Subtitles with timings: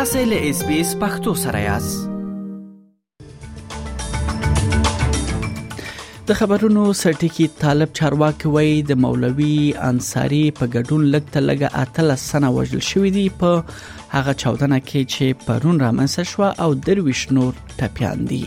[0.00, 3.24] تاسو له اس بي اس پختو سره یاست
[6.30, 9.58] د خبرونو سرټکی طالب چارواکي وای د مولوي
[9.90, 13.50] انصاری په ګډون لګته لګه اتل سنه وژل شوې دي په
[14.16, 18.42] هغه چاودنه کې چې پرون رامنځته شو او درویش نور ټپیان دي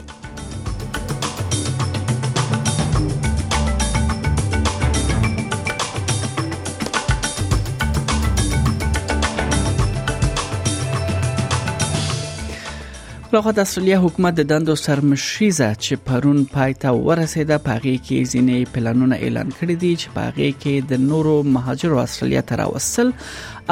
[13.33, 18.73] بلخوا د اصلي حکومت د دندو سرمشیزه چې پرون پای ته ورسیده پاغي کې ځینې
[18.75, 23.11] پلانونه اعلان کړي دي چې پاغي کې د نورو مهاجرو اصلي تر وصل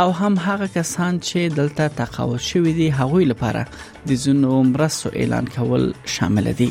[0.04, 3.66] او هم هغه کسان چې دلته تقاعد شوي دي هغوی لپاره
[4.12, 5.86] د زونو مرستو اعلان کول
[6.20, 6.70] شامل دي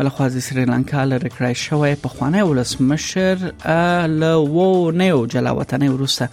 [0.00, 3.36] بلخوا د سریلانکا لري کړای شوې په خوانی ولسمشر
[4.20, 4.68] له وو
[5.00, 6.24] نیو جلا وطنې وروسته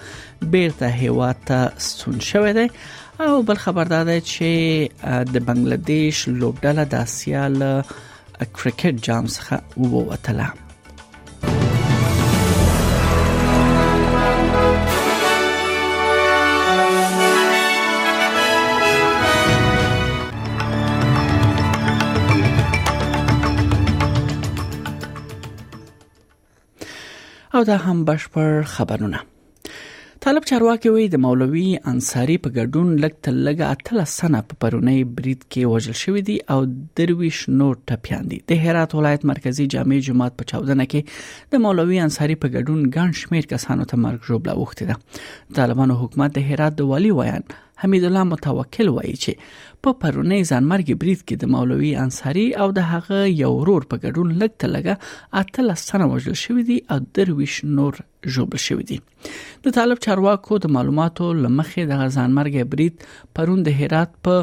[0.53, 2.65] بیرته هیواد ته ستون شوې ده
[3.25, 4.49] او بل خبر ده چې
[5.33, 7.73] د بنگلاديش لوبډله د اسیا له
[8.57, 9.55] کرکټ جام څخه
[9.97, 10.47] ووتله
[27.58, 29.19] او دا هم بشپړ خبرونه
[30.25, 35.41] طالب چارواکي وی د مولوي انصاری په ګډون لګ تلګه اتل سنه په پرونی بریټ
[35.45, 36.59] کې وژل شوې دي او
[37.02, 41.99] درویش نور ټپيان دي د هرات ولایت مرکزی جامع جماعت په 14 کې د مولوي
[42.08, 45.25] انصاری په ګډون ګڼ شمیر کسانو ته مرګ ژوبله وخته ده
[45.61, 50.95] طالبانو حکومت د هرات د والی ویان حمید الله متوکل وایي چې په پرونی ځانمرګي
[51.02, 55.66] بریف کې د مولوي انصاری او د هغه یو ورور په ګډون لګ تلګه اته
[55.66, 58.98] لسنه وژل شوې دي او درویش نور جوړ شوې دي
[59.67, 63.05] د طالب چارواکو د معلوماتو لمخې د غزانمرګ برید
[63.39, 64.39] پرون د هرات په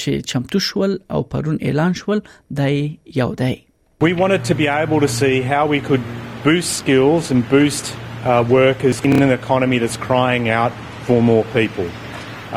[0.00, 2.18] چې چمتو شول او پرون اعلان شول
[2.62, 2.80] د
[3.22, 3.54] یو دی
[4.10, 6.02] We wanted to be able to see how we could
[6.46, 10.72] boost skills and boost uh, workers in an economy that's crying out
[11.10, 11.88] for more people.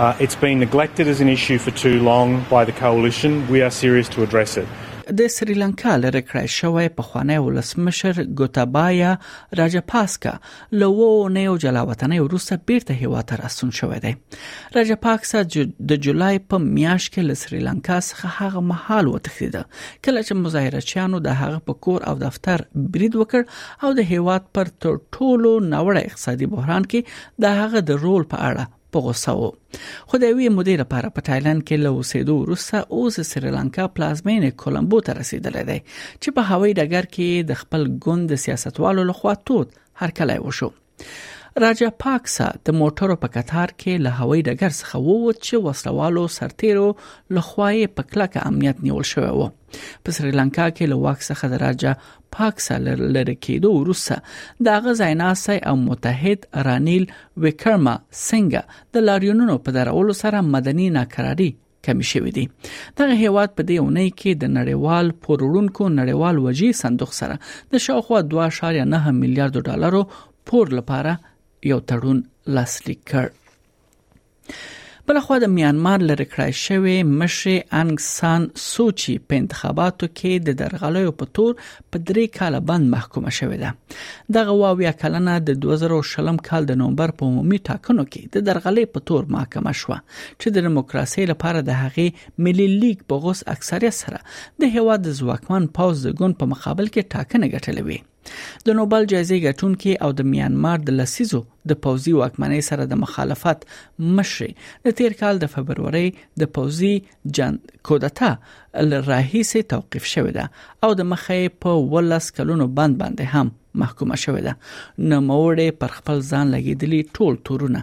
[0.01, 3.31] Uh, it's been neglected as an issue for too long by the coalition.
[3.57, 4.67] We are serious to address it.
[5.19, 9.09] د سریلانکا لره کړی شوی په خوانی ولسمشر ګوتابایا
[9.59, 10.31] راجاپاسکا
[10.83, 14.13] لوو نیو جلاوطنۍ وروسته بیرته هیواته راستون شوی دی
[14.77, 15.43] راجاپاکسا
[15.91, 19.59] د جولای په میاشت کې له سریلانکا څخه هغه محل وتښتید
[20.07, 22.65] کله چې مظاهرچیانو د هغه په کور او دفتر
[22.95, 28.03] برید وکړ او د هیواد پر تر ټولو نوړ اقتصادي بحران کې د هغه د
[28.07, 29.49] رول په اړه په غوسه وو
[30.09, 34.99] خو د وی مودې لپاره په تایلند کې له اوسېدو وروسته اوس سریلانکا پلازمینه کولمبو
[35.09, 35.77] ته رسیدلې ده
[36.21, 39.67] چې په هوایي ډګر کې د خپل ګوند سیاستوالو لخوا توت
[40.01, 40.69] هر کله وشو
[41.61, 46.87] راجا پاکسا د موټرو په قطار کې له هوایي ډګر څخه ووت چې وسلوالو سرتیرو
[47.37, 51.93] لخواې په کلکه امنیت نیول شوی و په سریلانکا کې له واک څخه د راجا
[52.37, 57.05] پاکسا لری کېدو وروسته د غزایناسي او متحد رانیل
[57.45, 61.47] وکرما څنګه د لاریونونو په درولو سره مدني ناکراري
[61.89, 62.45] کمی شوې دي
[63.03, 67.39] دغه هیواد په دې اونۍ کې د نړیوال پورړونکو نړیوال وجې صندوق سره
[67.75, 68.77] د شاوخوا 2.9
[69.21, 70.03] میلیارډ ډالرو
[70.53, 71.31] پور لپاره
[71.69, 72.17] یو تړون
[72.55, 73.27] لاسلیک کړ
[75.09, 81.13] بلخوا د میانمار لری کړای شوی مشر انګ سان سوچي په انتخاباتو کې د درغلیو
[81.21, 86.69] په تور په درې کال بند محکومه شوې ده دغه واویا کلنه د 2000 کال
[86.71, 91.27] د نومبر په عمومي ټاکنو کې د درغلې په تور محکمه شو چې د دیموکراسي
[91.33, 94.25] لپاره د هغې ملي لیگ بغوس اکثریت سره
[94.63, 98.03] د هیواد ځواکمن پاوز د ګوند په مقابل کې ټاکنه ګټلې وی
[98.67, 101.41] د نوبل جایزې ګټونکي او د میانمار د لسیزو
[101.71, 103.59] د پوزي واکمنۍ سره د مخالفت
[104.19, 104.55] مشر
[104.87, 106.03] د تیر کال د فبرवरी
[106.43, 106.93] د پوزي
[107.39, 107.53] جن
[107.89, 108.29] کودتا
[108.91, 110.45] لراهیسه توقيف شوې ده
[110.87, 113.47] او د مخې په ولس کلونو بند باندې هم
[113.85, 114.53] محکومه شوې ده
[115.13, 117.81] نو مورې پر خپل ځان لګیدلی ټول تورونه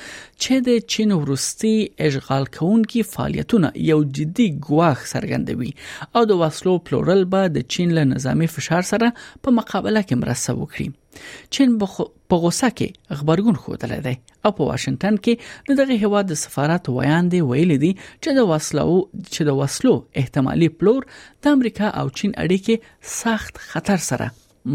[0.44, 1.72] چې د چین ورستي
[2.08, 5.70] اشغال کوونکي فعالیتونه یو جدي ګواښ څرګندوي
[6.18, 9.10] او د وسلو پلورل به د چین له نظامی فشار سره
[9.44, 11.94] په مقابله کې مرسته وکړي چین بخ...
[12.30, 16.90] په غوسه کې خبرګون خوتلی دی او په واشنگټن کې د دغه هواد د سفارت
[16.96, 21.08] ویاندې ویل دي چې د وسلو چې د وسلو احتمالي پلور
[21.46, 22.92] د امریکا او چین اړیکې
[23.22, 24.30] سخت خطر سره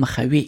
[0.05, 0.43] مخوي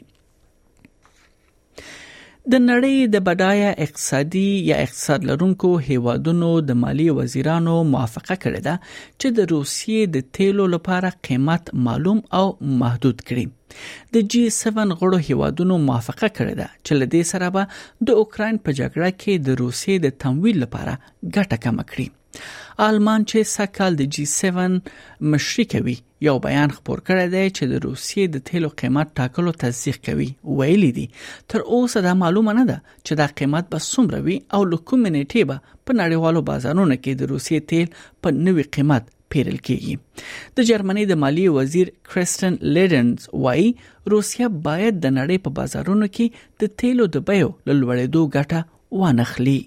[2.52, 8.74] د نړۍ د بډایا اقتصادي یا اقتصاد لرونکو هیوادونو د مالی وزیرانو موافقه کړې ده
[9.20, 12.42] چې د روسیې د تیلو لپاره قیمت معلوم او
[12.84, 13.46] محدود کړي
[14.18, 18.76] د جی 7 غړو هیوادونو موافقه کړې ده چې لدې سره به د اوکرين په
[18.82, 20.94] جګړه کې د روسیې د تمویل لپاره
[21.36, 22.08] ګټه کم کړي
[22.86, 25.94] آلمان چې سکهال د جی 7 مشري کوي
[26.28, 30.28] یو بیان خپور کړی دی چې د روسیې د تیلو قیمت ټاکلو تصدیق کوي
[30.62, 31.04] ویلي دي
[31.54, 35.48] تر اوسه دا معلومه نه ده چې دا قیمت به څومره وي او لکه منټي
[35.52, 41.04] به په نړیوالو بازارونو کې د روسیې تیل په نوي قیمت پیرل کیږي د جرمني
[41.12, 43.70] د مالی وزیر کریسټن لیډنز وایي
[44.16, 48.66] روسیا باید د نړۍ په بازارونو کې د تیلو د بیو لوړېدو ګټه
[49.04, 49.60] وانخلي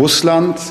[0.00, 0.62] روسلاند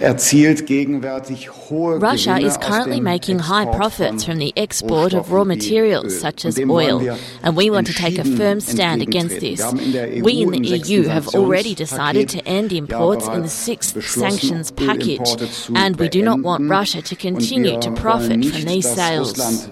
[0.00, 7.14] Russia is currently making high profits from the export of raw materials such as oil,
[7.42, 9.60] and we want to take a firm stand against this.
[10.22, 15.36] We in the EU have already decided to end imports in the sixth sanctions package,
[15.74, 19.68] and we do not want Russia to continue to profit from these sales.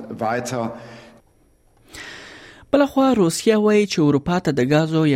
[2.72, 5.06] بلخوا روسیه وایي چې اروپا ته د غازو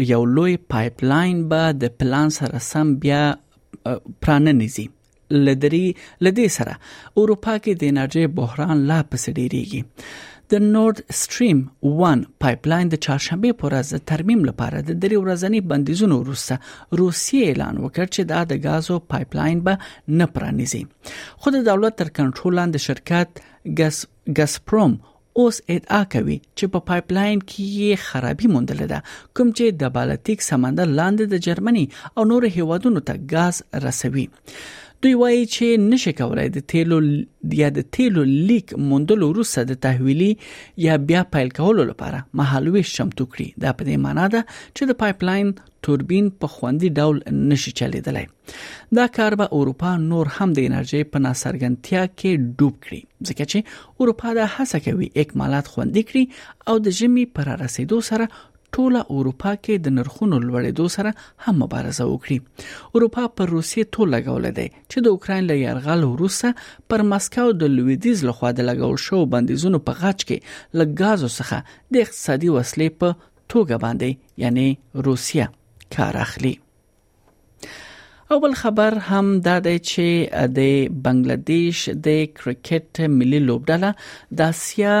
[0.00, 3.26] یو لوی پایپلاین به د پلان سره سم بیا
[4.22, 4.86] پراننيزي
[5.30, 5.84] لدري
[6.26, 6.74] لدې سره
[7.22, 9.82] اروپا کې د انرژي بحران لا پسې ډیریږي
[10.52, 11.58] د نورد سټریم
[11.88, 16.58] 1 پایپلاین د چهارشنبه پر ورځ ترمیم لپاره د درې ورځنی بندیزونو وروسته
[17.00, 20.82] روسیې اعلان وکړ چې دا د غازو پایپلاین به نه پرانیزي
[21.18, 23.46] خو د دولت تر کنټرول لاندې شرکت
[23.82, 24.02] ګاز
[24.40, 24.94] ګازپروم
[25.40, 28.96] اوس ادعا کوي چې په پایپ لاین کې یې خرابې موندل ده
[29.38, 35.12] کوم چې د بالټیک سمندر لاندې د جرمني او نورو هیوادونو ته غاز رسوي دوی
[35.20, 36.98] وایي چې نشه کولای د تیلو
[37.60, 40.30] یا د تیلو لیک موندل وروسته د تحویلي
[40.86, 44.98] یا بیا پایل کولو لپاره محلويش چمتو کړي دا په دې معنی ده چې د
[45.04, 45.54] پایپ لاین
[45.88, 48.26] توربین په خوندي ډول نشي چلیدلای
[48.96, 53.00] دا کار به اروپا نور هم د انرژي په ناسرګنتیا کې ډوب کړي
[53.30, 58.28] ځکه چې اروپا د هڅه کوي اکمالات خوندې کړي او د ژمي پر رسیدو سره
[58.76, 61.12] ټوله اروپا کې د نرخونو لوړېدو سره
[61.44, 66.90] هم مبارزه وکړي اروپا پر روسیې ټول لګول دی چې د اوکرين له يرغل وروسته
[66.92, 72.06] پر مسکو د لویدیز لخوا د لګول شو بندیزونو په غچ کې لګازو څخه د
[72.08, 74.66] اقتصادي وسلې په توګه باندې یعنی
[75.10, 75.48] روسیا
[75.98, 76.54] کار اخلي
[78.32, 80.64] او بل خبر هم دا دی چې د
[81.04, 84.96] بنگلاديش د کرکټ ملي لوبډله د اسیا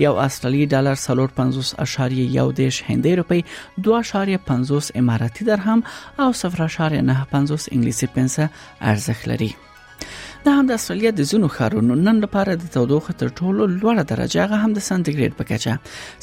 [0.05, 3.41] یو استرالی ډالر 350 اشاریه یو دیش هندي روپی
[3.89, 5.83] 2.50 اماراتي درهم
[6.25, 8.49] او 0.95 انګلیسي پنسه
[8.95, 9.53] ارزخ لري
[10.45, 14.45] دا هم د استرالیا د زونو خارونو نن لپاره د تودوخه تر ټولو لوړه درجه
[14.45, 15.74] هغه هم د سانتیګریډ په کچه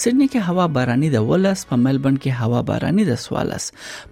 [0.03, 3.67] سېډني کې هوا باراني د ولس په ملبن کې هوا باراني د سوالس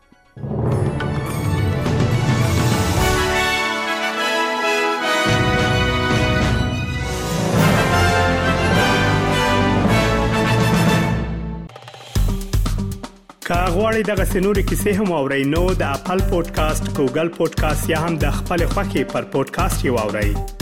[13.47, 18.37] کاغوري دغه سنوري کیسې هم او رینو د خپل پودکاسټ ګوګل پودکاسټ یا هم د
[18.41, 20.54] خپل خاكي پر پودکاسټ یو اورئ